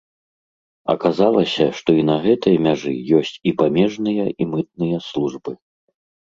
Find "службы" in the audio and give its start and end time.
5.11-5.51